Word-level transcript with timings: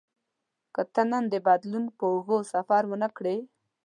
که 0.75 0.81
ته 0.93 1.01
نن 1.11 1.23
د 1.33 1.35
بدلون 1.47 1.85
پر 1.97 2.05
اوږو 2.13 2.37
سفر 2.53 2.81
ونه 2.87 3.09
کړې. 3.17 3.37